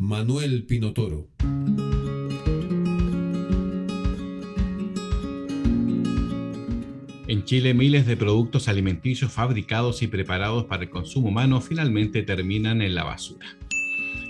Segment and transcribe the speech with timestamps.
[0.00, 1.26] Manuel Pinotoro.
[7.26, 12.80] En Chile, miles de productos alimenticios fabricados y preparados para el consumo humano finalmente terminan
[12.80, 13.48] en la basura.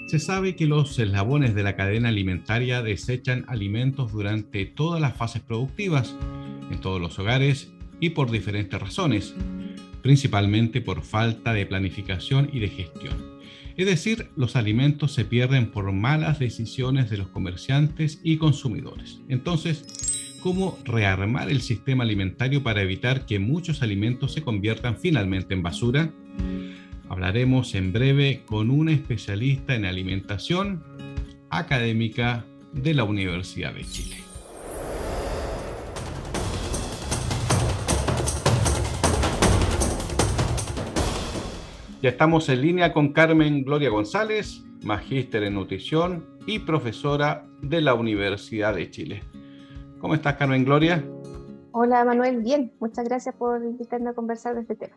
[0.07, 5.43] Se sabe que los eslabones de la cadena alimentaria desechan alimentos durante todas las fases
[5.43, 6.17] productivas,
[6.71, 9.35] en todos los hogares y por diferentes razones,
[10.01, 13.38] principalmente por falta de planificación y de gestión.
[13.79, 19.21] Es decir, los alimentos se pierden por malas decisiones de los comerciantes y consumidores.
[19.29, 25.63] Entonces, ¿cómo rearmar el sistema alimentario para evitar que muchos alimentos se conviertan finalmente en
[25.63, 26.13] basura?
[27.09, 30.83] Hablaremos en breve con una especialista en alimentación
[31.49, 34.28] académica de la Universidad de Chile.
[42.01, 47.95] Ya estamos en línea con Carmen Gloria González, magíster en nutrición y profesora de la
[47.95, 49.25] Universidad de Chile.
[50.01, 51.05] ¿Cómo estás, Carmen Gloria?
[51.73, 52.41] Hola, Manuel.
[52.41, 54.97] Bien, muchas gracias por invitarme a conversar de este tema.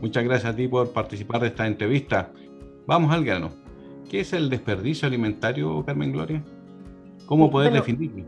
[0.00, 2.32] Muchas gracias a ti por participar de esta entrevista.
[2.84, 3.50] Vamos al grano.
[4.10, 6.42] ¿Qué es el desperdicio alimentario, Carmen Gloria?
[7.26, 8.24] ¿Cómo poder definirlo?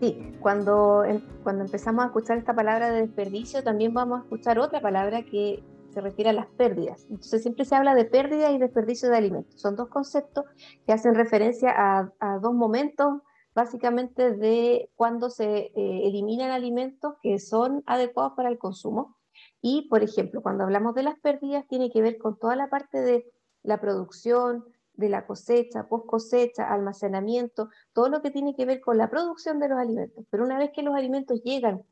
[0.00, 1.04] Sí, cuando,
[1.42, 5.62] cuando empezamos a escuchar esta palabra de desperdicio, también vamos a escuchar otra palabra que
[5.90, 7.06] se refiere a las pérdidas.
[7.10, 9.60] Entonces siempre se habla de pérdida y desperdicio de alimentos.
[9.60, 10.44] Son dos conceptos
[10.86, 13.22] que hacen referencia a, dos momentos
[13.54, 19.16] básicamente de cuando se eh, eliminan alimentos que son adecuados para el consumo
[19.60, 23.00] y, por ejemplo, cuando hablamos de las pérdidas, tiene que ver con toda la parte
[23.00, 23.26] de
[23.62, 24.64] la producción,
[24.94, 29.58] de la cosecha, post cosecha, almacenamiento, todo lo que tiene que ver con la producción
[29.58, 30.24] de los alimentos.
[30.30, 31.82] Pero una vez que los alimentos llegan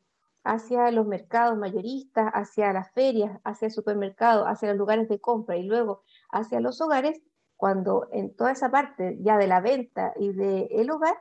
[0.49, 5.59] hacia los mercados mayoristas, hacia las ferias, hacia el supermercado, hacia los lugares de compra
[5.59, 7.21] y luego hacia los hogares,
[7.57, 11.17] cuando en toda esa parte ya de la venta y del hogar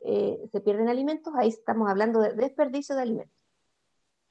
[0.00, 3.38] eh, se pierden alimentos, ahí estamos hablando de desperdicio de alimentos.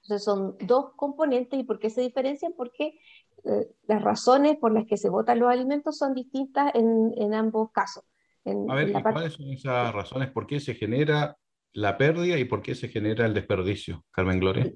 [0.03, 2.53] Entonces son dos componentes y ¿por qué se diferencian?
[2.57, 2.99] Porque
[3.45, 7.71] eh, las razones por las que se votan los alimentos son distintas en, en ambos
[7.71, 8.03] casos.
[8.43, 10.29] a ver, ¿cuáles son esas razones?
[10.31, 11.37] ¿Por qué se genera
[11.73, 14.71] la pérdida y por qué se genera el desperdicio, Carmen Gloria?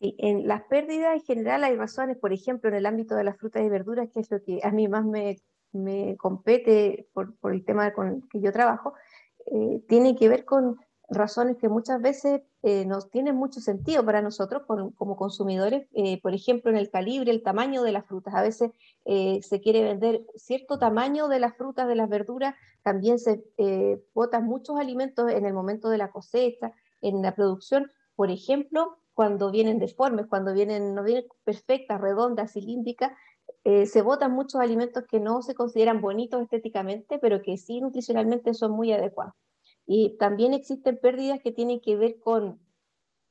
[0.00, 3.62] En las pérdidas en general hay razones, por ejemplo, en el ámbito de las frutas
[3.62, 5.36] y verduras, que es lo que a mí más me,
[5.72, 8.94] me compete por, por, el tema con que yo trabajo,
[9.46, 10.78] eh, tiene que ver con
[11.10, 16.34] razones que muchas veces eh, nos tienen mucho sentido para nosotros como, consumidores, eh, por
[16.34, 18.34] ejemplo, en el calibre, el tamaño de las frutas.
[18.34, 18.70] A veces
[19.04, 23.42] eh, se quiere vender cierto tamaño de las frutas, de las verduras, también se
[24.14, 26.72] botan muchos alimentos en el momento de la cosecha,
[27.02, 33.12] en la producción, por ejemplo, cuando vienen deformes, cuando vienen, no vienen perfectas, redondas, cilíndricas,
[33.64, 38.72] se botan muchos alimentos que no se consideran bonitos estéticamente, pero que sí nutricionalmente son
[38.72, 39.34] muy adecuados.
[39.92, 42.60] Y también existen pérdidas que tienen que ver con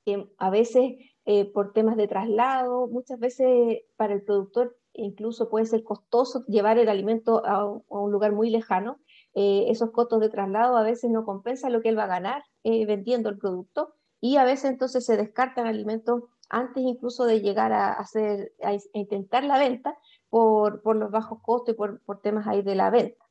[0.04, 5.68] que a veces eh, por temas de traslado, muchas veces para el productor incluso puede
[5.68, 9.00] ser costoso llevar el alimento a, un lugar muy lejano.
[9.36, 12.44] Eh, esos costos de traslado a veces no compensan lo que él va a ganar
[12.66, 17.72] eh, vendiendo el producto y a veces entonces se descartan alimentos antes incluso de llegar
[17.72, 19.98] a, hacer, a intentar la venta
[20.28, 23.24] por, por, los bajos costos y por, por temas ahí de la venta.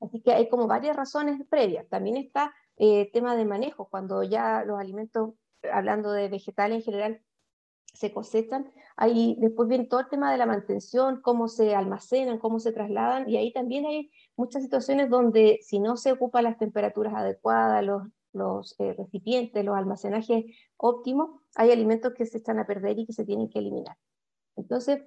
[0.00, 1.88] Así que hay como varias razones previas.
[1.88, 5.34] También está eh, tema de manejo, cuando ya los alimentos,
[5.72, 7.22] hablando de vegetales en general,
[7.92, 12.60] se cosechan, ahí después viene todo el tema de la mantención, cómo se almacenan, cómo
[12.60, 17.14] se trasladan, y ahí también hay muchas situaciones donde si no se ocupan las temperaturas
[17.14, 18.02] adecuadas, los,
[18.32, 20.44] los eh, recipientes, los almacenajes
[20.76, 23.96] óptimos, hay alimentos que se echan a perder y que se tienen que eliminar.
[24.56, 25.02] Entonces,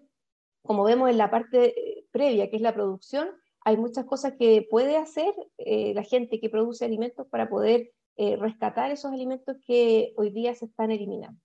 [0.63, 3.29] como vemos en la parte eh, previa, que es la producción,
[3.63, 8.35] hay muchas cosas que puede hacer eh, la gente que produce alimentos para poder eh,
[8.35, 11.39] rescatar esos alimentos que hoy día se están eliminando.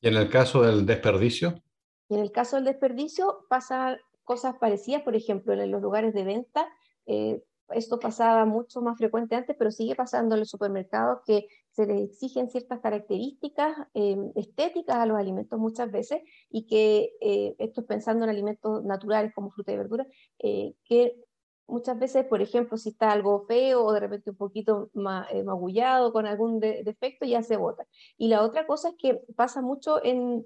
[0.00, 1.62] ¿Y en el caso del desperdicio?
[2.08, 6.24] Y en el caso del desperdicio pasa cosas parecidas, por ejemplo, en los lugares de
[6.24, 6.68] venta.
[7.06, 11.86] Eh, esto pasaba mucho más frecuente antes, pero sigue pasando en los supermercados que se
[11.86, 13.74] les exigen ciertas características
[14.34, 16.20] estéticas a los alimentos muchas veces
[16.50, 17.12] y que
[17.58, 20.06] esto pensando en alimentos naturales como fruta y verdura,
[20.38, 21.16] que
[21.72, 24.90] muchas veces, por ejemplo, si está algo feo o de repente un poquito
[25.32, 27.86] eh, magullado con algún defecto, ya se bota.
[28.18, 30.44] Y la otra cosa es que pasa mucho en,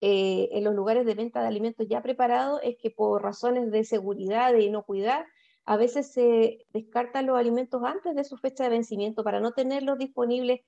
[0.00, 3.84] eh, en los lugares de venta de alimentos ya preparados, es que por razones de
[3.84, 5.26] seguridad, de inocuidad,
[5.66, 9.98] a veces se descartan los alimentos antes de su fecha de vencimiento para no tenerlos
[9.98, 10.60] disponibles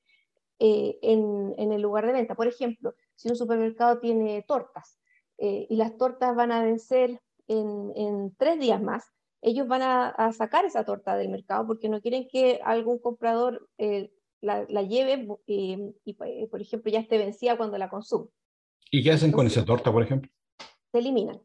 [0.58, 2.34] eh, en, en, el lugar de venta.
[2.34, 4.98] Por ejemplo, si un supermercado tiene tortas
[5.38, 10.64] y las tortas van a vencer en, en tres días más, ellos van a, sacar
[10.64, 16.48] esa torta del mercado porque no quieren que algún comprador eh, la, lleve y, eh,
[16.48, 18.28] por ejemplo, ya esté vencida cuando la consume.
[18.90, 20.30] ¿Y qué hacen con esa torta, por ejemplo?
[20.92, 21.40] Se eliminan.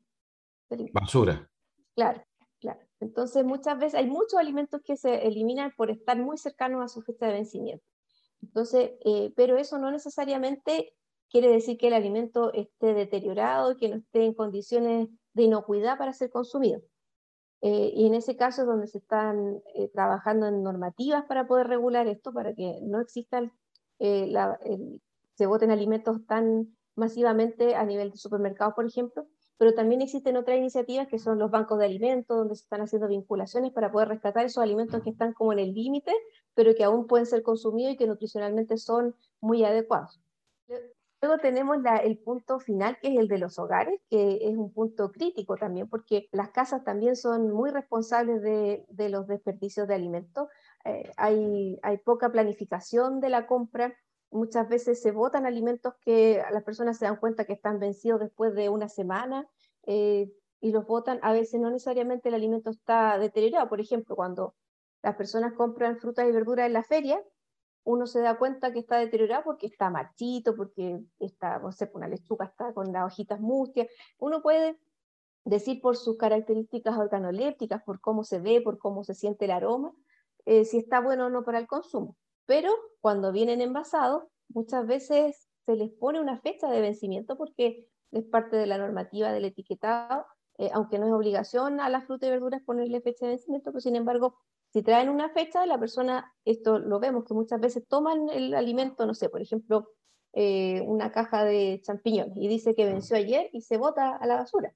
[0.91, 1.49] Basura.
[1.95, 2.23] Claro,
[2.59, 2.79] claro.
[2.99, 7.01] Entonces, muchas veces hay muchos alimentos que se eliminan por estar muy cercanos a su
[7.01, 7.85] fecha de vencimiento.
[8.41, 10.93] Entonces, eh, pero eso no necesariamente
[11.29, 15.97] quiere decir que el alimento esté deteriorado y que no esté en condiciones de inocuidad
[15.97, 16.81] para ser consumido.
[17.61, 21.67] Eh, y en ese caso es donde se están eh, trabajando en normativas para poder
[21.67, 23.51] regular esto, para que no existan,
[23.99, 24.31] eh,
[25.35, 29.27] se voten alimentos tan masivamente a nivel de supermercados, por ejemplo,
[29.57, 33.07] pero también existen otras iniciativas que son los bancos de alimentos, donde se están haciendo
[33.07, 36.13] vinculaciones para poder rescatar esos alimentos que están como en el límite,
[36.53, 40.19] pero que aún pueden ser consumidos y que nutricionalmente son muy adecuados.
[41.19, 45.11] Luego tenemos el punto final, que es el de los hogares, que es un punto
[45.11, 50.47] crítico también, porque las casas también son muy responsables de, los desperdicios de alimentos.
[50.85, 53.95] Eh, hay, hay poca planificación de la compra.
[54.29, 58.53] Muchas veces se botan alimentos que las personas se dan cuenta que están vencidos después
[58.53, 59.47] de una semana
[59.87, 60.31] eh,
[60.61, 61.19] y los botan.
[61.23, 63.69] A veces no necesariamente el alimento está deteriorado.
[63.69, 64.53] Por ejemplo, cuando
[65.01, 67.19] las personas compran frutas y verduras en la feria,
[67.87, 72.09] uno se da cuenta que está deteriorado porque está marchito, porque está, no sé, una
[72.09, 73.87] lechuga está con las hojitas mustias.
[74.19, 74.77] Uno puede
[75.45, 79.93] decir por sus características organolépticas, por cómo se ve, por cómo se siente el aroma,
[80.45, 82.17] eh, si está bueno o no para el consumo.
[82.45, 88.25] Pero cuando vienen envasados, muchas veces se les pone una fecha de vencimiento porque es
[88.25, 90.25] parte de la normativa del etiquetado,
[90.57, 93.79] eh, aunque no es obligación a las frutas y verduras ponerle fecha de vencimiento, pero
[93.79, 94.35] sin embargo
[94.77, 99.07] si traen una fecha, la persona, esto lo vemos que muchas veces toman el alimento,
[99.07, 99.89] no sé, por ejemplo,
[100.33, 104.35] eh, una caja de champiñones y dice que venció ayer y se bota a la
[104.35, 104.71] basura,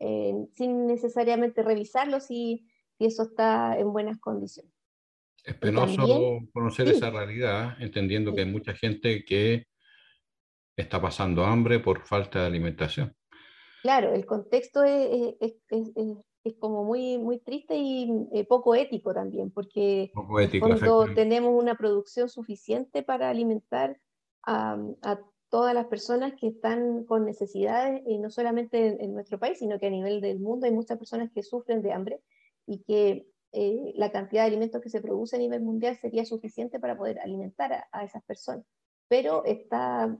[0.00, 2.66] eh, sin necesariamente revisarlo si,
[2.98, 4.72] si, eso está en buenas condiciones.
[5.44, 9.68] Es penoso conocer esa realidad, entendiendo que hay mucha gente que
[10.76, 13.14] está pasando hambre por falta de alimentación.
[13.82, 15.92] Claro, el contexto es, es, es
[16.52, 20.12] como muy, muy triste y eh, poco ético también, porque
[20.60, 23.98] cuando tenemos una producción suficiente para alimentar
[24.42, 24.78] a,
[25.48, 29.86] todas las personas que están con necesidades, y no solamente en, nuestro país, sino que
[29.86, 32.20] a nivel del mundo hay muchas personas que sufren de hambre
[32.66, 36.80] y que eh, la cantidad de alimentos que se produce a nivel mundial sería suficiente
[36.80, 38.66] para poder alimentar a, a esas personas.
[39.06, 40.18] Pero está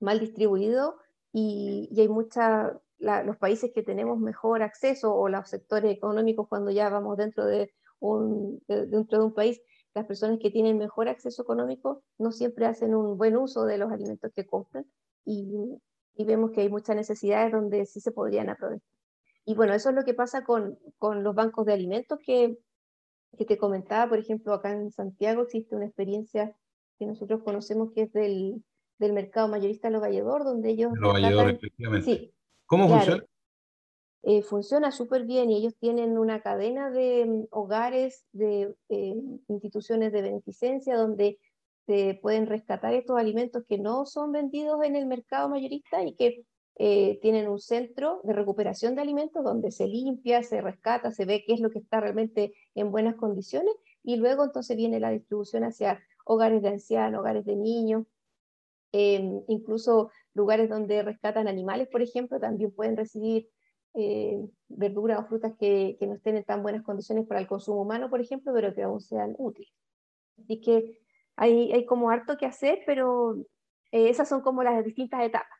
[0.00, 0.96] mal distribuido
[1.32, 6.70] y, y hay mucha los países que tenemos mejor acceso o los sectores económicos cuando
[6.70, 9.60] ya vamos dentro de un, dentro de un país,
[9.94, 13.90] las personas que tienen mejor acceso económico no siempre hacen un buen uso de los
[13.90, 14.84] alimentos que compran
[15.24, 15.80] y,
[16.14, 18.86] y vemos que hay muchas necesidades donde sí se podrían aprovechar.
[19.44, 22.58] Y bueno, eso es lo que pasa con, con los bancos de alimentos que,
[23.38, 26.54] que te comentaba, por ejemplo, acá en Santiago existe una experiencia
[26.98, 28.62] que nosotros conocemos que es del,
[28.98, 30.92] del mercado mayorista Lo Valledor, donde ellos...
[30.94, 32.04] Lo Valledor, efectivamente.
[32.04, 32.34] Sí,
[32.66, 33.24] ¿Cómo funciona?
[34.28, 39.14] Eh, funciona súper bien y ellos tienen una cadena de mm, hogares, de eh,
[39.46, 41.38] instituciones de beneficencia donde
[41.86, 46.44] se pueden rescatar estos alimentos que no son vendidos en el mercado mayorista y que
[46.78, 51.44] eh, tienen un centro de recuperación de alimentos donde se limpia, se rescata, se ve
[51.46, 55.62] qué es lo que está realmente en buenas condiciones y luego entonces viene la distribución
[55.62, 58.06] hacia hogares de ancianos, hogares de niños,
[58.98, 63.46] Em, incluso lugares donde rescatan animales, por ejemplo, también pueden recibir
[63.92, 64.38] eh,
[64.68, 68.08] verduras o frutas que, que, no estén en tan buenas condiciones para el consumo humano,
[68.08, 69.70] por ejemplo, pero que aún sean útiles.
[70.42, 70.98] Así que
[71.36, 73.36] hay, hay como harto que hacer, pero
[73.92, 75.58] eh, esas son como las distintas etapas.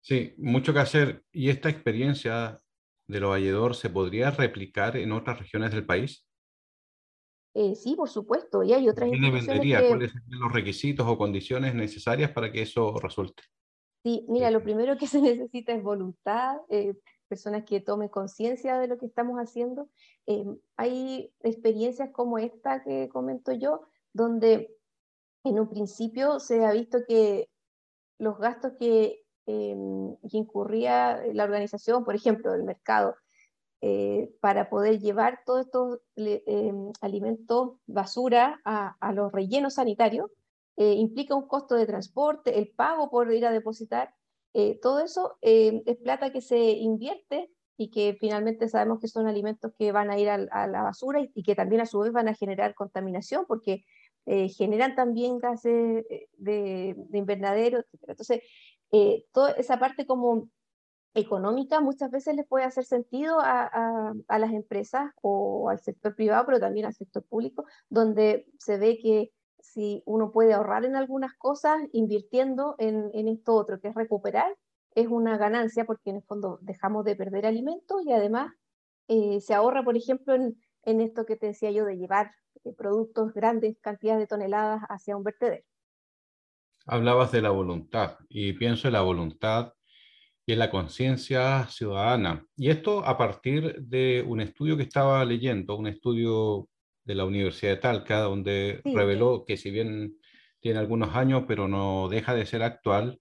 [0.00, 1.24] Sí, mucho que hacer.
[1.30, 2.56] ¿Y esta experiencia
[3.06, 6.26] de lo valledor se podría replicar en otras regiones del país?
[7.60, 9.88] Eh, sí, por supuesto, y hay otras ¿Qué dependería?
[9.88, 13.42] ¿Cuáles serían los requisitos o condiciones necesarias para que eso resulte?
[14.04, 16.94] Sí, mira, lo primero que se necesita es voluntad, eh,
[17.26, 19.88] personas que tomen conciencia de lo que estamos haciendo.
[20.28, 20.44] Eh,
[20.76, 23.80] hay experiencias como esta que comento yo,
[24.12, 24.76] donde
[25.42, 27.48] en un principio se ha visto que
[28.20, 29.76] los gastos que, que
[30.30, 33.16] incurría la organización, por ejemplo, el mercado,
[33.80, 40.32] eh, para poder llevar todos estos em, alimentos basura a, a, los rellenos sanitarios,
[40.76, 44.12] eh, implica un costo de transporte, el pago por ir a depositar,
[44.52, 49.28] eh, todo eso em, es plata que se invierte y que finalmente sabemos que son
[49.28, 52.26] alimentos que van a ir a, la basura y, que también a su vez van
[52.26, 53.84] a generar contaminación porque
[54.56, 56.04] generan también gases
[56.36, 58.02] de, de invernadero, etc.
[58.08, 58.42] Entonces,
[59.32, 60.50] toda esa parte como
[61.14, 66.44] económica muchas veces les puede hacer sentido a, a, las empresas o al sector privado,
[66.46, 71.34] pero también al sector público, donde se ve que si uno puede ahorrar en algunas
[71.34, 74.56] cosas invirtiendo en, en esto otro, que es recuperar,
[74.94, 78.52] es una ganancia porque en el fondo dejamos de perder alimentos y además
[79.08, 82.32] eh, se ahorra, por ejemplo, en, en, esto que te decía yo de llevar
[82.64, 85.64] eh, productos, grandes cantidades de toneladas hacia un vertedero.
[86.86, 89.74] Hablabas de la voluntad y pienso en la voluntad
[90.48, 92.42] y en la conciencia ciudadana.
[92.56, 96.70] Y esto a partir de un estudio que estaba leyendo, un estudio
[97.04, 100.16] de la Universidad de Talca, donde reveló que si bien
[100.58, 103.20] tiene algunos años, pero no deja de ser actual,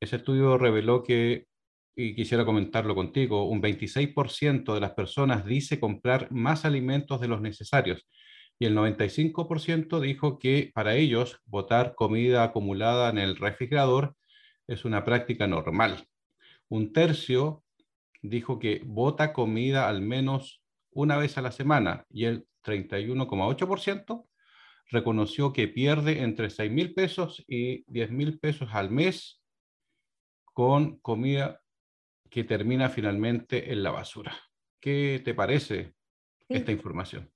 [0.00, 1.46] ese estudio reveló que,
[1.94, 7.40] y quisiera comentarlo contigo, un 26% de las personas dice comprar más alimentos de los
[7.40, 8.04] necesarios
[8.58, 14.16] y el 95% dijo que para ellos botar comida acumulada en el refrigerador
[14.66, 16.08] es una práctica normal.
[16.68, 17.64] Un tercio
[18.22, 24.26] dijo que vota comida al menos una vez a la semana y el 31,8%
[24.90, 29.42] reconoció que pierde entre 6 mil pesos y 10 mil pesos al mes
[30.52, 31.60] con comida
[32.30, 34.34] que termina finalmente en la basura.
[34.80, 35.94] ¿Qué te parece
[36.48, 37.30] esta información?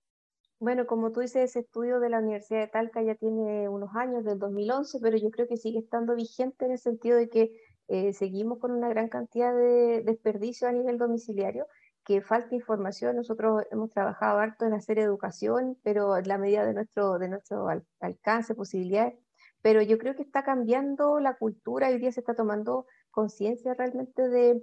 [0.58, 4.24] Bueno, como tú dices, ese estudio de la Universidad de Talca ya tiene unos años,
[4.24, 7.52] del 2011, pero yo creo que sigue estando vigente en el sentido de que
[7.88, 11.66] eh, seguimos con una gran cantidad de desperdicio a nivel domiciliario,
[12.04, 13.16] que falta información.
[13.16, 17.66] Nosotros hemos trabajado harto en hacer educación, pero en la medida de nuestro, de nuestro
[18.00, 19.14] alcance, posibilidades.
[19.62, 24.28] Pero yo creo que está cambiando la cultura, hoy día se está tomando conciencia realmente
[24.28, 24.62] de,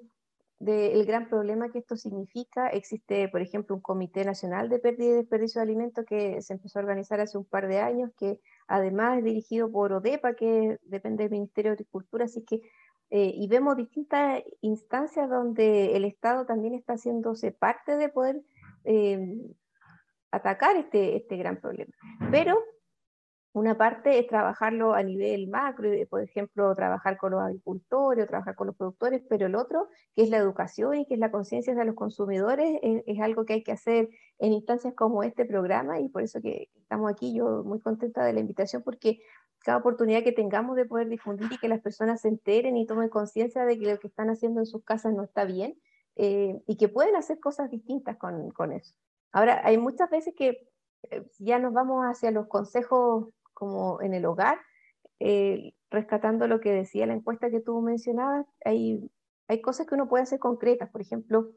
[0.60, 2.70] del gran problema que esto significa.
[2.70, 6.80] Existe, por ejemplo, un Comité Nacional de Pérdida y Desperdicio de Alimentos que se empezó
[6.80, 11.24] a organizar hace un par de años, que además es dirigido por ODEPA, que depende
[11.24, 12.62] del Ministerio de Agricultura, así que
[13.10, 18.42] eh, y vemos distintas instancias donde el Estado también está haciéndose parte de poder
[18.86, 19.38] eh,
[20.32, 21.94] atacar este, este gran problema.
[22.32, 22.58] Pero
[23.54, 28.56] una parte es trabajarlo a nivel macro, por ejemplo, trabajar con los agricultores o trabajar
[28.56, 31.76] con los productores, pero el otro, que es la educación y que es la conciencia
[31.76, 36.00] de los consumidores, es, es, algo que hay que hacer en instancias como este programa
[36.00, 39.22] y por eso que estamos aquí, yo muy contenta de la invitación porque
[39.64, 43.10] cada oportunidad que tengamos de poder difundir y que las personas se enteren y tomen
[43.10, 45.80] conciencia de que lo que están haciendo en sus casas no está bien
[46.16, 48.94] eh, y que pueden hacer cosas distintas con, con, eso.
[49.32, 50.68] Ahora, hay muchas veces que
[51.04, 53.30] eh, ya nos vamos hacia los consejos
[53.64, 54.60] como en el hogar,
[55.20, 59.10] eh, rescatando lo que decía la encuesta que tú mencionabas, hay,
[59.48, 61.52] hay cosas que uno puede hacer concretas, por ejemplo,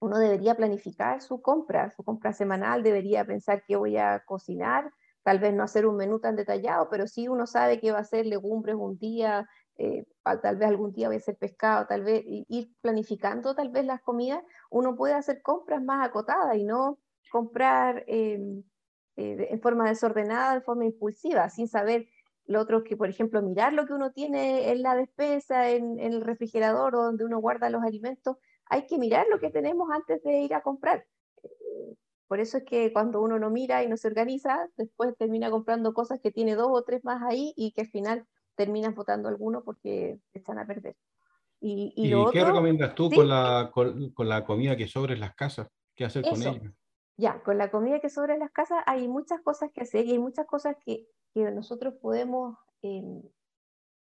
[0.00, 4.90] uno debería planificar su compra, su compra semanal, debería pensar qué voy a cocinar,
[5.22, 8.04] tal vez no hacer un menú tan detallado, pero sí uno sabe que va a
[8.04, 9.46] ser legumbres un día,
[9.76, 10.06] eh,
[10.42, 14.00] tal vez algún día va a ser pescado, tal vez ir planificando tal vez las
[14.00, 16.98] comidas, uno puede hacer compras más acotadas y no
[17.30, 18.62] comprar em,
[19.20, 22.08] eh, en forma desordenada, de forma impulsiva, sin saber
[22.46, 26.12] lo otro que, por ejemplo, mirar lo que uno tiene en la despensa, en, en
[26.12, 28.36] el refrigerador o donde uno guarda los alimentos,
[28.66, 31.04] hay que mirar lo que tenemos antes de ir a comprar
[32.30, 35.92] por eso es que cuando uno no mira y no se organiza, después termina comprando
[35.92, 38.24] cosas que tiene dos o tres más ahí y que al final
[38.54, 40.94] terminas votando alguno porque están a perder.
[41.60, 41.92] ¿Y,
[42.32, 45.66] qué recomiendas tú con, la, con, la comida que sobra en las casas?
[45.92, 46.72] ¿Qué hacer con ella?
[47.20, 50.12] Ya, con la comida que sobra en las casas hay muchas cosas que hacer y
[50.12, 53.22] hay muchas cosas que, que nosotros podemos em,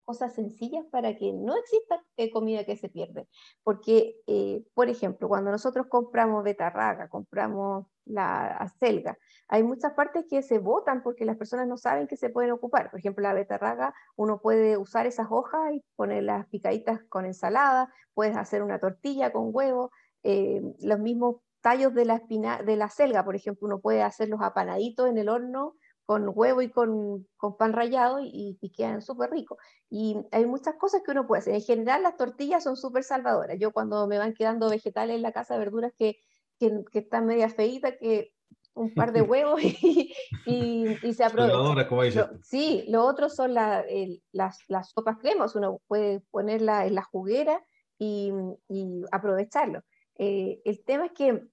[0.04, 3.26] cosas sencillas para que no exista eh, comida que se pierde.
[3.64, 10.40] Porque, eh, por ejemplo, cuando nosotros compramos betarraga, compramos la acelga, hay muchas partes que
[10.42, 12.88] se botan porque las personas no saben que se pueden ocupar.
[12.92, 18.36] Por ejemplo, la betarraga, uno puede usar esas hojas y ponerlas picaditas con ensalada, puedes
[18.36, 19.90] hacer una tortilla con huevo,
[20.22, 24.40] eh, los mismos tallos de la, espina, de la selga, por ejemplo, uno puede hacerlos
[24.42, 25.74] apanaditos en el horno
[26.08, 29.58] con huevo y con, con pan rallado y, y quedan súper ricos.
[29.90, 31.54] Y hay muchas cosas que uno puede hacer.
[31.54, 33.58] En general las tortillas son súper salvadoras.
[33.58, 36.16] Yo cuando me van quedando vegetales en la casa, verduras que,
[36.58, 38.32] que, que están media feitas, que
[38.78, 40.14] un par de huevos y,
[40.46, 41.88] y, se aprovecha.
[41.88, 42.02] como
[42.42, 43.84] sí, lo otro son las,
[44.32, 45.54] las sopas cremas.
[45.56, 47.62] Uno puede ponerla en la juguera
[47.98, 48.32] y,
[48.68, 49.82] y aprovecharlo.
[50.18, 51.48] Eh, el tema es que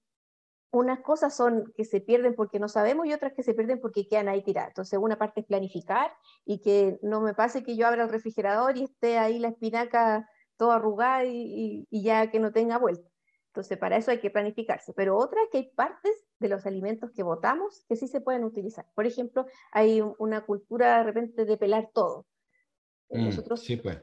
[0.72, 4.06] unas cosas son que se pierden porque no sabemos y otras que se pierden porque
[4.06, 4.70] quedan ahí tiradas.
[4.70, 6.12] Entonces, una parte es planificar
[6.44, 10.28] y que no me pase que yo abra el refrigerador y esté ahí la espinaca
[10.56, 13.08] toda arrugada y, ya que no tenga vuelta.
[13.48, 14.92] Entonces, para eso hay que planificarse.
[14.92, 18.44] Pero otra es que hay partes de los alimentos que botamos que sí se pueden
[18.44, 18.86] utilizar.
[18.94, 22.26] Por ejemplo, hay una cultura de repente de pelar todo.
[23.08, 24.02] Mm, nosotros, sí, pues.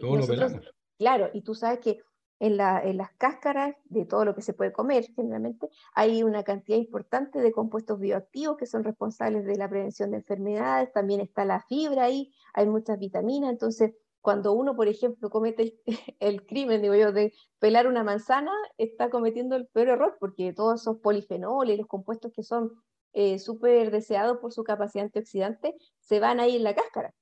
[0.00, 0.74] todo lo pelamos.
[0.98, 2.00] Claro, y tú sabes que
[2.40, 7.40] en, las cáscaras de todo lo que se puede comer generalmente, hay una cantidad importante
[7.40, 12.04] de compuestos bioactivos que son responsables de la prevención de enfermedades, también está la fibra
[12.04, 13.92] ahí, hay muchas vitaminas, entonces
[14.22, 15.78] cuando uno, por ejemplo, comete
[16.20, 20.80] el, crimen, digo yo, de pelar una manzana, está cometiendo el peor error, porque todos
[20.80, 22.72] esos polifenoles, los compuestos que son
[23.12, 27.14] eh, súper deseados por su capacidad antioxidante, se van ahí en la cáscara.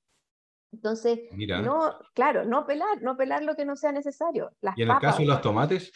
[0.71, 4.51] Entonces, no, claro, no pelar, no pelar lo que no sea necesario.
[4.75, 5.91] ¿Y en el caso de los tomates?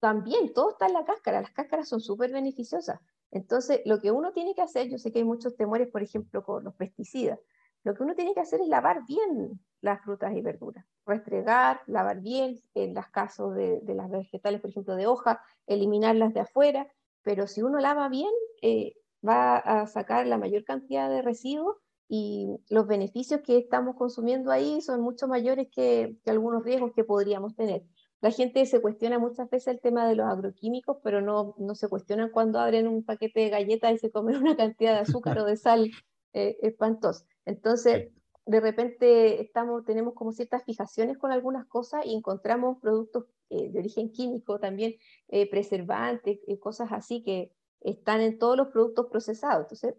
[0.00, 3.00] También, todo está en la cáscara, las cáscaras son súper beneficiosas.
[3.30, 6.42] Entonces, lo que uno tiene que hacer, yo sé que hay muchos temores, por ejemplo,
[6.42, 7.38] con los pesticidas,
[7.84, 12.20] lo que uno tiene que hacer es lavar bien las frutas y verduras, restregar, lavar
[12.20, 16.88] bien, en los casos de, las vegetales, por ejemplo, de hoja, eliminarlas de afuera,
[17.22, 18.32] pero si uno lava bien,
[18.62, 18.94] eh,
[19.26, 21.76] va a sacar la mayor cantidad de residuos
[22.08, 27.54] y los beneficios que estamos consumiendo ahí son mucho mayores que, algunos riesgos que podríamos
[27.54, 27.84] tener.
[28.20, 31.88] La gente se cuestiona muchas veces el tema de los agroquímicos, pero no, no se
[31.88, 35.44] cuestionan cuando abren un paquete de galletas y se comen una cantidad de azúcar o
[35.44, 35.90] de sal
[36.32, 37.26] eh, espantosa.
[37.44, 38.10] Entonces,
[38.46, 43.78] de repente estamos, tenemos como ciertas fijaciones con algunas cosas y encontramos productos eh, de
[43.78, 44.94] origen químico también,
[45.28, 49.64] eh, preservantes, cosas así que están en todos los productos procesados.
[49.64, 49.94] Entonces,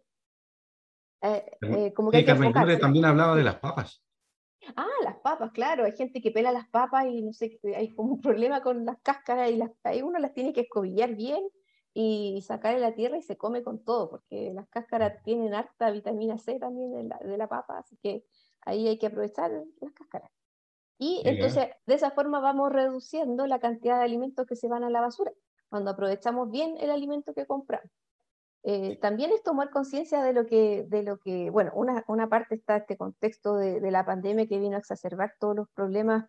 [1.22, 4.04] eh, eh, como que Carmen también hablaba de las papas.
[4.76, 5.86] Ah, las papas, claro.
[5.86, 8.98] Hay gente que pela las papas y no sé, hay como un problema con las
[9.02, 11.42] cáscaras y las, ahí uno las tiene que escobillar bien
[11.94, 15.92] y sacar de la tierra y se come con todo, porque las cáscaras tienen harta
[15.92, 18.24] vitamina C también de la, de la papa, así que
[18.62, 20.32] ahí hay que aprovechar las cáscaras.
[20.98, 24.90] Y entonces de esa forma vamos reduciendo la cantidad de alimentos que se van a
[24.90, 25.32] la basura,
[25.70, 27.90] cuando aprovechamos bien el alimento que compramos.
[28.64, 32.56] Eh, también es tomar conciencia de lo que, de lo que bueno, una, una parte
[32.56, 36.26] está este contexto de, de, la pandemia que vino a exacerbar todos los problemas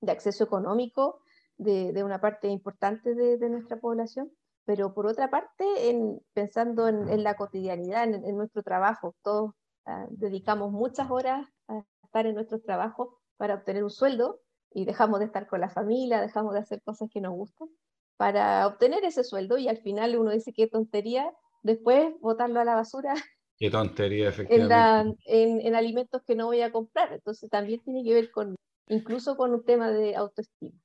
[0.00, 1.20] de acceso económico
[1.56, 4.32] de, de una parte importante de, de, nuestra población,
[4.64, 9.52] pero por otra parte, en, pensando en, en la cotidianidad, en, nuestro trabajo, todos
[9.86, 14.40] ah, dedicamos muchas horas a estar en nuestro trabajo para obtener un sueldo
[14.72, 17.68] y dejamos de estar con la familia, dejamos de hacer cosas que nos gustan
[18.16, 21.32] para obtener ese sueldo y al final uno dice qué tontería
[21.64, 23.14] después botarlo a la basura.
[23.58, 25.18] Qué tontería, efectivamente.
[25.26, 27.12] En, alimentos que no voy a comprar.
[27.12, 28.54] Entonces también tiene que ver con,
[28.88, 30.78] incluso con un tema de autoestima.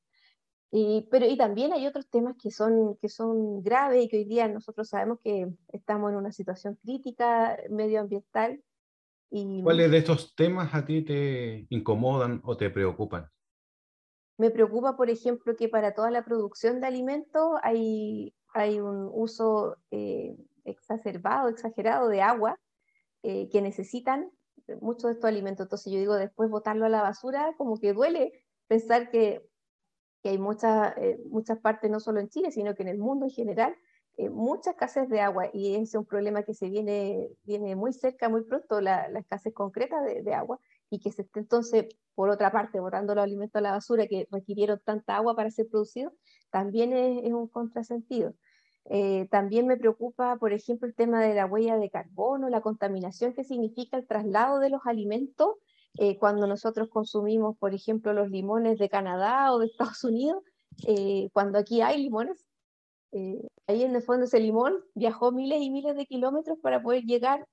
[0.71, 4.25] Y, pero, y también hay otros temas que son, que son graves y que hoy
[4.25, 8.63] día nosotros sabemos que estamos en una situación crítica medioambiental.
[9.31, 13.27] Y, ¿Cuáles de estos temas a ti te incomodan o te preocupan?
[14.37, 19.75] Me preocupa, por ejemplo, que para toda la producción de alimentos hay, hay un uso
[19.89, 20.37] eh,
[20.69, 22.60] exacerbado, exagerado de agua
[23.23, 24.32] eh, que necesitan
[24.82, 25.65] muchos de estos alimentos.
[25.65, 29.41] Entonces yo digo, después botarlo a la basura, como que duele pensar que,
[30.21, 33.25] que hay muchas, eh, muchas partes, no solo en Chile, sino que en el mundo
[33.25, 33.75] en general,
[34.17, 37.93] eh, mucha escasez de agua y ese es un problema que se viene, viene muy
[37.93, 42.29] cerca, muy pronto, la, la escasez concreta de, agua y que se esté entonces, por
[42.29, 46.13] otra parte, botando los alimentos a la basura que requirieron tanta agua para ser producidos,
[46.49, 48.34] también es un contrasentido.
[48.91, 53.34] Eh, también me preocupa, por ejemplo, el tema de la huella de carbono, la contaminación
[53.34, 55.56] que significa el traslado de los alimentos
[55.99, 60.43] eh, cuando nosotros consumimos, por ejemplo, los limones de Canadá o de Estados Unidos,
[60.88, 62.45] eh, cuando aquí hay limones.
[63.67, 67.47] ahí en el fondo ese limón viajó miles y miles de kilómetros para poder llegar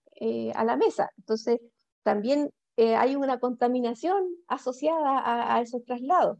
[0.55, 1.11] a la mesa.
[1.18, 1.61] Entonces,
[2.03, 6.38] también hay una contaminación asociada a, a esos traslados.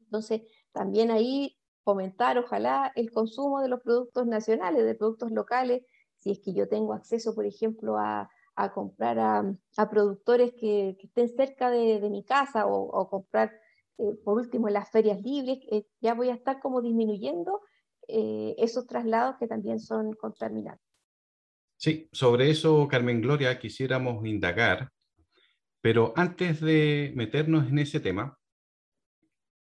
[0.00, 5.82] Entonces, también ahí fomentar, ojalá, el consumo de los productos nacionales, de productos locales,
[6.18, 11.06] si es que yo tengo acceso, por ejemplo, a, a comprar a, productores que, que,
[11.06, 13.52] estén cerca de, de mi casa o, comprar,
[13.98, 17.60] eh, por último, en las ferias libres, eh, ya voy a estar como disminuyendo
[18.08, 20.86] eh, esos traslados que también son contaminantes.
[21.76, 24.90] Sí, sobre eso, Carmen Gloria, quisiéramos indagar,
[25.80, 28.38] pero antes de meternos en ese tema,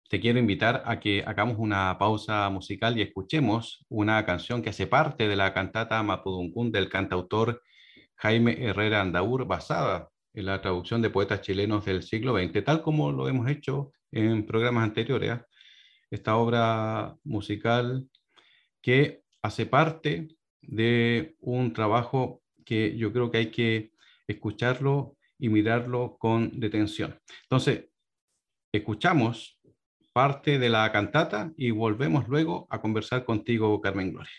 [0.08, 4.86] te quiero invitar a que hagamos una pausa musical y escuchemos una canción que hace
[4.86, 7.62] parte de la cantata Mapudungun del cantautor
[8.16, 13.10] Jaime Herrera Andaur, basada en la traducción de poetas chilenos del siglo XX, tal como
[13.10, 15.40] lo hemos hecho en programas anteriores.
[16.10, 18.08] Esta obra musical
[18.80, 20.28] que hace parte
[20.60, 23.92] de un trabajo que yo creo que hay que
[24.26, 27.20] escucharlo y mirarlo con detención.
[27.42, 27.88] Entonces,
[28.72, 29.55] escuchamos
[30.16, 34.32] parte de la cantata y volvemos luego a conversar contigo, Carmen Gloria.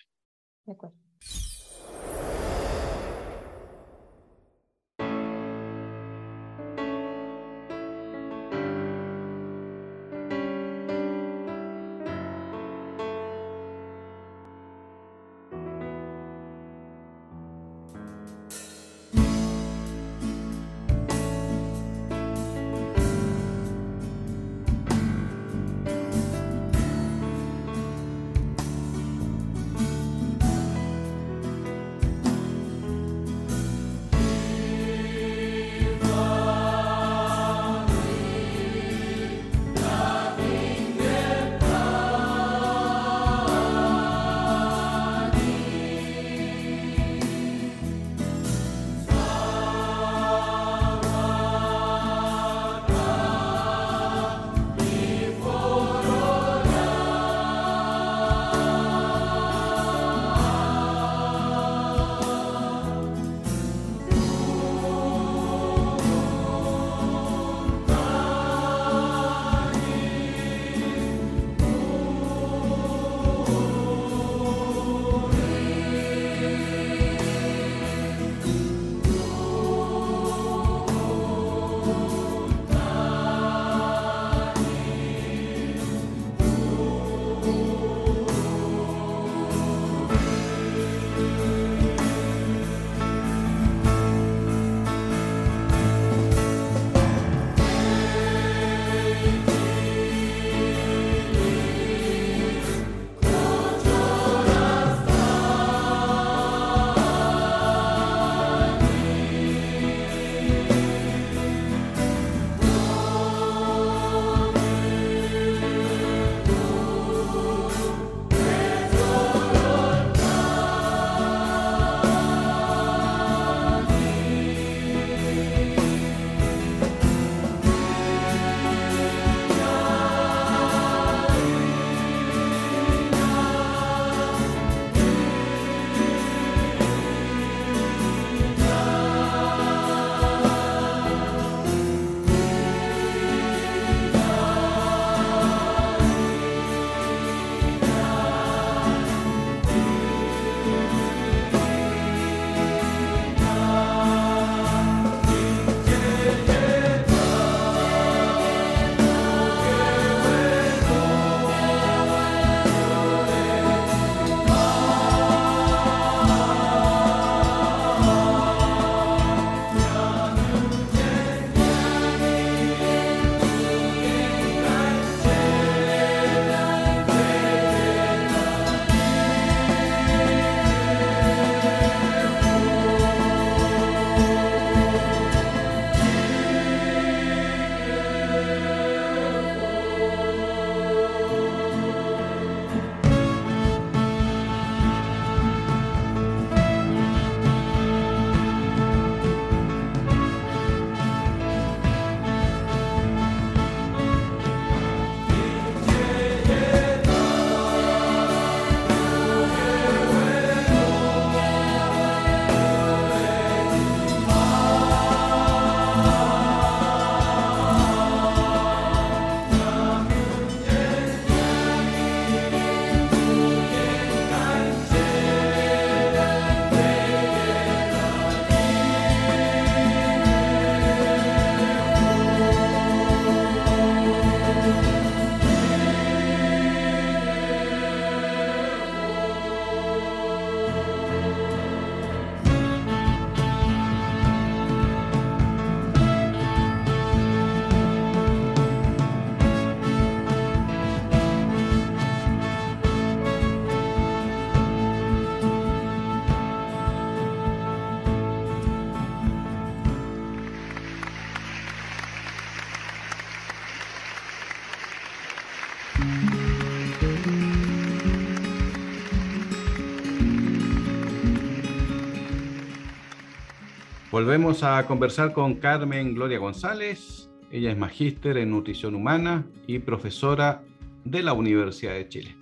[274.18, 277.30] Volvemos a conversar con Carmen Gloria González.
[277.52, 280.64] Ella es magíster en nutrición humana y profesora
[281.06, 282.36] de la Universidad de Chile.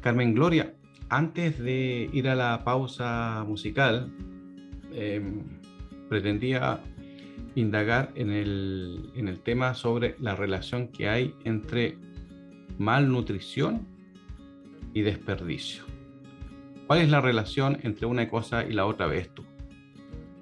[0.00, 0.76] Carmen Gloria,
[1.08, 4.14] antes de ir a la pausa musical,
[4.94, 5.42] em,
[6.08, 6.78] pretendía
[7.56, 11.98] indagar en el, en el tema sobre la relación que hay entre
[12.78, 13.88] malnutrición
[14.94, 15.82] y desperdicio.
[16.86, 19.42] ¿Cuál es la relación entre una cosa y la otra, ves tú?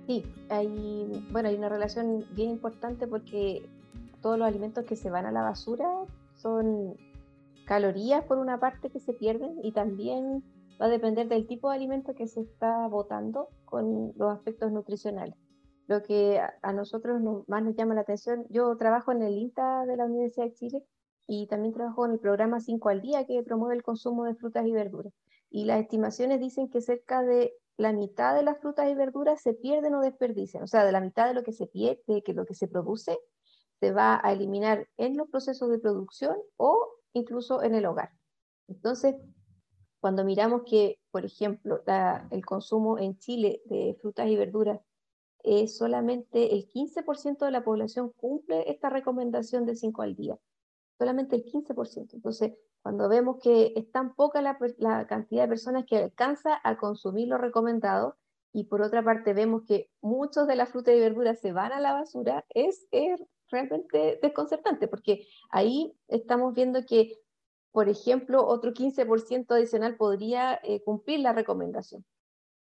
[0.07, 3.69] Sí, hay, bueno, hay una relación bien importante porque
[4.23, 5.89] todos los alimentos que se van a la basura
[6.37, 6.97] son
[7.67, 10.45] calorías por una parte que se pierden y también
[10.81, 15.35] va a depender del tipo de alimento que se está botando con los aspectos nutricionales.
[15.87, 19.97] Lo que a nosotros más nos llama la atención, yo trabajo en el INTA de
[19.97, 20.85] la Universidad de Chile
[21.29, 24.67] y también trabajo en el programa 5 al día que promueve el consumo de frutas
[24.67, 25.13] y verduras.
[25.51, 29.55] Y las estimaciones dicen que cerca de la mitad de las frutas y verduras se
[29.55, 32.47] pierden o desperdician, o sea, de la mitad de lo que se pierde, que lo
[32.47, 33.19] que se produce,
[33.81, 38.11] se va a eliminar en los procesos de producción o incluso en el hogar.
[38.69, 39.15] Entonces,
[40.01, 41.83] cuando miramos que, por ejemplo,
[42.31, 44.81] el consumo en Chile de frutas y verduras
[45.43, 50.39] es solamente el 15% de la población cumple esta recomendación de 5 al día,
[50.99, 52.15] solamente el 15%.
[52.15, 52.53] Entonces,
[52.87, 57.37] cuando vemos que es tan poca la, cantidad de personas que alcanza a consumir lo
[57.37, 58.17] recomendado,
[58.53, 61.81] y por otra parte vemos que muchos de las frutas y verduras se van a
[61.81, 63.21] la basura, es, es
[63.51, 67.13] realmente desconcertante, porque ahí estamos viendo que,
[67.73, 72.05] por ejemplo, otro 15% adicional podría eh, cumplir la recomendación.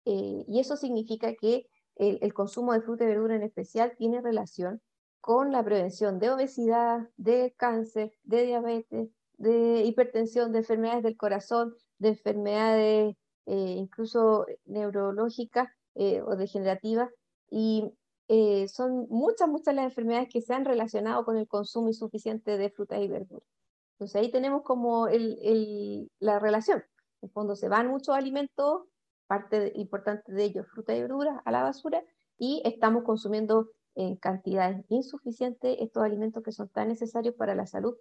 [0.05, 4.21] Eh, y eso significa que el, el, consumo de fruta y verdura en especial tiene
[4.21, 4.81] relación
[5.19, 11.75] con la prevención de obesidad, de cáncer, de diabetes, de hipertensión, de enfermedades del corazón,
[11.99, 17.09] de enfermedades eh, incluso neurológicas o degenerativas.
[17.49, 17.91] Y
[18.27, 22.69] eh, son muchas, muchas las enfermedades que se han relacionado con el consumo insuficiente de
[22.69, 23.47] frutas y verduras.
[23.93, 26.83] Entonces ahí tenemos como el, el, la relación.
[27.21, 28.83] En fondo se van muchos alimentos,
[29.27, 32.03] parte importante de ellos, frutas y verduras, a la basura,
[32.37, 37.95] y estamos consumiendo en cantidades insuficientes estos alimentos que son tan necesarios para la salud.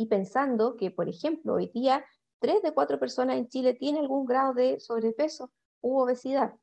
[0.00, 2.02] Y pensando que, por ejemplo, hoy día,
[2.38, 6.54] tres de cuatro personas en Chile tienen algún grado de sobrepeso u obesidad.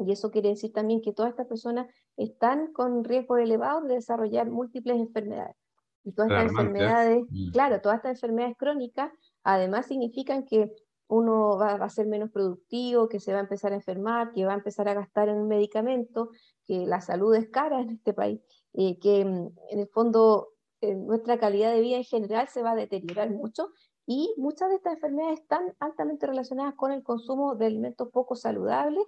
[0.00, 4.50] Y eso quiere decir también que todas estas personas están con riesgo elevado de desarrollar
[4.50, 5.54] múltiples enfermedades.
[6.02, 7.52] Y todas estas enfermedades, mm.
[7.52, 9.12] claro, todas estas enfermedades crónicas,
[9.44, 10.74] además significan que
[11.06, 14.54] uno va, a ser menos productivo, que se va a empezar a enfermar, que va
[14.54, 16.30] a empezar a gastar en medicamentos,
[16.64, 18.40] que la salud es cara en este país,
[18.72, 20.48] y que mm, en el fondo
[20.94, 23.70] nuestra calidad de vida en general se va a deteriorar mucho
[24.06, 29.06] y muchas de estas enfermedades están altamente relacionadas con el consumo de alimentos poco saludables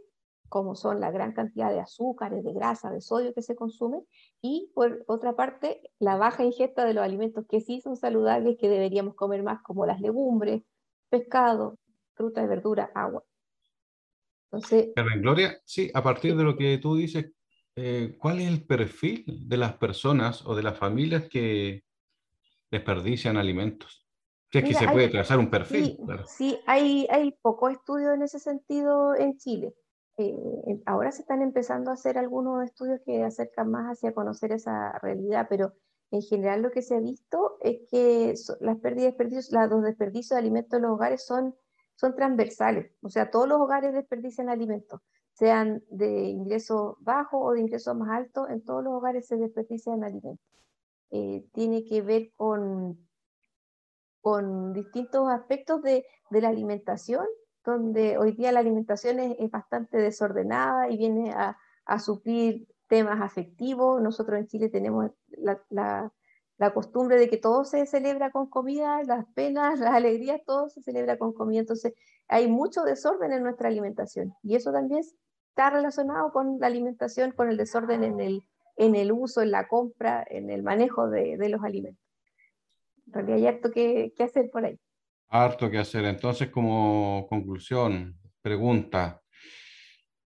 [0.49, 4.03] como son la gran cantidad de azúcares, de grasa, de sodio que se consume,
[4.41, 8.69] y por otra parte, la baja ingesta de los alimentos que sí son saludables, que
[8.69, 10.62] deberíamos comer más, como las legumbres,
[11.09, 11.79] pescado,
[12.14, 13.23] fruta y verdura, agua.
[14.51, 14.88] Entonces,
[15.21, 17.27] Gloria, sí, a partir de lo que tú dices,
[17.79, 21.85] eh, ¿cuál es el perfil de las personas o de las familias que
[22.71, 24.07] desperdician alimentos?
[24.51, 25.97] Si es que se puede trazar un perfil.
[26.27, 29.75] Sí, sí hay, hay poco estudio en ese sentido en Chile.
[30.17, 34.99] Eh, ahora se están empezando a hacer algunos estudios que acercan más hacia conocer esa
[34.99, 35.75] realidad, pero
[36.11, 40.38] en general lo que se ha visto es que las pérdidas, desperdicios, los desperdicios de
[40.38, 41.55] alimentos en los hogares son,
[41.95, 45.01] son transversales, o sea, todos los hogares desperdician alimentos,
[45.38, 50.03] sean de ingreso bajo o de ingreso más alto, en todos los hogares se desperdician
[50.03, 50.44] alimentos.
[51.11, 52.98] Eh, tiene que ver con,
[54.20, 57.24] con distintos aspectos de, de la alimentación
[57.64, 64.01] donde hoy día la alimentación es, bastante desordenada y viene a, a, suplir temas afectivos.
[64.01, 66.12] Nosotros en Chile tenemos la, la,
[66.57, 70.83] la, costumbre de que todo se celebra con comida, las penas, las alegrías, todo se
[70.83, 71.61] celebra con comida.
[71.61, 71.92] Entonces
[72.27, 75.03] hay mucho desorden en nuestra alimentación y eso también
[75.59, 78.44] está relacionado con la alimentación, con el desorden en el,
[78.77, 82.01] en el uso, en la compra, en el manejo de, de los alimentos.
[83.09, 84.79] En realidad hay harto que, que hacer por ahí.
[85.29, 86.05] Harto que hacer.
[86.05, 89.21] Entonces, como conclusión, pregunta.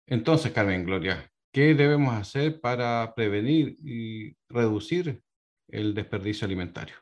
[0.06, 5.22] Entonces, Carmen Gloria, ¿qué debemos hacer para prevenir y reducir
[5.68, 6.96] el desperdicio alimentario?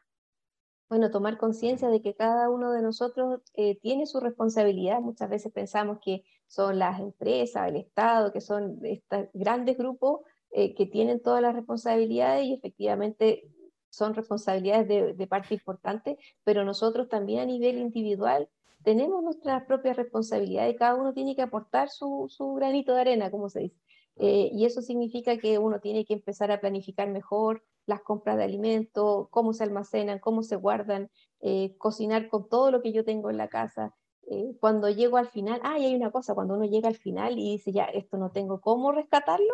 [0.91, 5.01] Bueno, tomar conciencia de que cada uno de nosotros eh, tiene su responsabilidad.
[5.01, 10.75] Muchas veces pensamos que son las empresas, el Estado, que son estos grandes grupos eh,
[10.75, 13.45] que tienen todas las responsabilidades y efectivamente
[13.89, 18.49] son responsabilidades de, parte importante, pero nosotros también a nivel individual
[18.83, 23.49] tenemos nuestras propias responsabilidades, cada uno tiene que aportar su, su granito de arena, como
[23.49, 23.81] se dice.
[24.17, 28.45] Eh, y eso significa que uno tiene que empezar a planificar mejor las compras de
[28.45, 31.11] alimentos, cómo se almacenan, cómo se guardan,
[31.41, 33.95] eh, cocinar con todo lo que yo tengo en la casa.
[34.33, 37.37] Eh, cuando llego al final, ah, y hay una cosa, cuando uno llega al final
[37.37, 39.53] y dice, ya, esto no tengo cómo rescatarlo,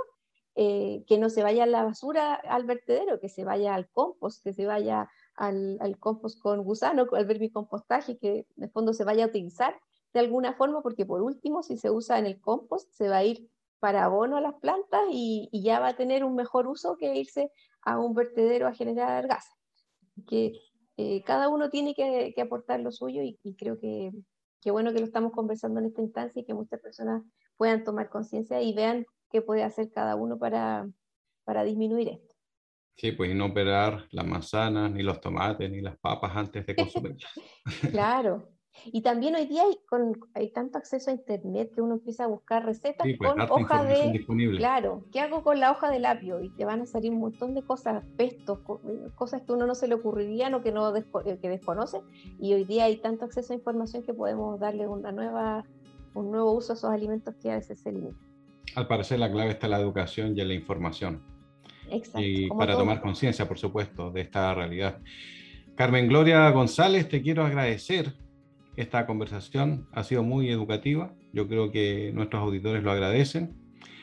[0.54, 4.44] eh, que no se vaya a la basura al vertedero, que se vaya al compost,
[4.44, 9.24] que se vaya al, al compost con gusano, al vermicompostaje, que de fondo se vaya
[9.24, 9.80] a utilizar
[10.12, 13.24] de alguna forma, porque por último, si se usa en el compost, se va a
[13.24, 17.14] ir para abono a las plantas y, ya va a tener un mejor uso que
[17.14, 17.50] irse
[17.82, 19.54] a un vertedero a generar gases.
[20.26, 20.52] Que
[20.96, 24.12] eh, cada uno tiene que, aportar lo suyo y, creo que,
[24.60, 27.22] que, bueno que lo estamos conversando en esta instancia y que muchas personas
[27.56, 30.88] puedan tomar conciencia y vean qué puede hacer cada uno para,
[31.44, 32.34] para disminuir esto.
[32.96, 37.30] Sí, pues no operar las manzanas, ni los tomates, ni las papas antes de consumirlas.
[37.90, 42.24] claro, y también hoy día hay, con, hay tanto acceso a internet que uno empieza
[42.24, 44.24] a buscar recetas pues, con hoja de...
[44.56, 46.42] Claro, ¿qué hago con la hoja de lapio?
[46.42, 48.60] Y te van a salir un montón de cosas, pestos,
[49.14, 51.04] cosas que uno no se le ocurrirían o que, no eh,
[51.40, 52.00] que desconoce.
[52.40, 55.64] Y hoy día hay tanto acceso a información que podemos darle una nueva,
[56.14, 58.18] un nuevo uso a esos alimentos que a veces se limitan.
[58.74, 61.22] Al parecer la clave está en la educación y en la información.
[61.90, 62.20] Exacto.
[62.20, 65.00] Y para tomar conciencia, por supuesto, de esta realidad.
[65.76, 68.14] Carmen Gloria González, te quiero agradecer
[68.76, 71.12] esta conversación ha sido muy educativa.
[71.32, 73.54] Yo creo que nuestros auditores lo agradecen.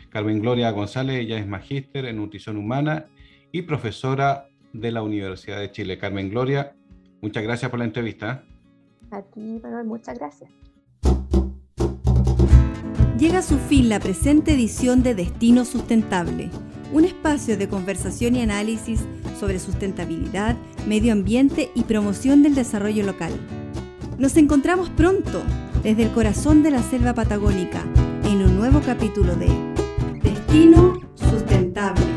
[0.09, 3.05] Carmen Gloria González, ella es magíster en nutrición humana
[3.51, 5.97] y profesora de la Universidad de Chile.
[5.97, 6.75] Carmen Gloria,
[7.21, 8.43] muchas gracias por la entrevista.
[9.12, 10.49] A ti, Manuel, muchas gracias.
[13.17, 16.49] Llega a su fin la presente edición de Destino Sustentable,
[16.91, 19.05] un espacio de conversación y análisis
[19.39, 20.57] sobre sustentabilidad,
[20.88, 23.31] medio ambiente y promoción del desarrollo local.
[24.17, 25.41] Nos encontramos pronto
[25.82, 27.84] desde el corazón de la selva patagónica
[28.23, 29.49] en un nuevo capítulo de
[30.21, 32.12] Destino Sustentable.